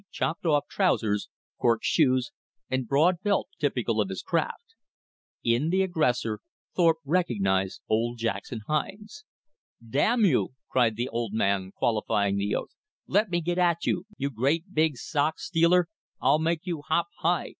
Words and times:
chopped 0.09 0.47
off) 0.47 0.67
trousers, 0.67 1.29
"cork" 1.59 1.81
shoes, 1.83 2.31
and 2.71 2.87
broad 2.87 3.21
belt 3.21 3.49
typical 3.59 4.01
of 4.01 4.09
his 4.09 4.23
craft. 4.23 4.73
In 5.43 5.69
the 5.69 5.83
aggressor 5.83 6.39
Thorpe 6.75 6.97
recognized 7.05 7.81
old 7.87 8.17
Jackson 8.17 8.61
Hines. 8.65 9.25
"Damn 9.87 10.25
you!" 10.25 10.55
cried 10.69 10.95
the 10.95 11.07
old 11.09 11.33
man, 11.33 11.71
qualifying 11.71 12.37
the 12.37 12.55
oath, 12.55 12.73
"let 13.05 13.29
me 13.29 13.41
get 13.41 13.59
at 13.59 13.85
you, 13.85 14.07
you 14.17 14.31
great 14.31 14.73
big 14.73 14.97
sock 14.97 15.37
stealer, 15.37 15.87
I'll 16.19 16.39
make 16.39 16.65
you 16.65 16.81
hop 16.81 17.05
high! 17.19 17.49